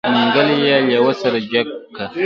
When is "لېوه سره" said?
0.87-1.39